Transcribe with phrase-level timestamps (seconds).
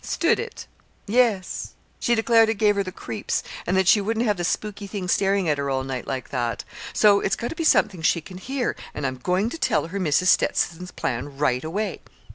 [0.03, 0.65] "Stood it!"
[1.05, 1.73] "Yes.
[1.99, 5.07] She declared it gave her the creeps, and that she wouldn't have the spooky thing
[5.07, 6.63] staring at her all night like that.
[6.91, 9.99] So it's got to be something she can hear, and I'm going to tell her
[9.99, 10.25] Mrs.
[10.25, 11.99] Stetson's plan right away."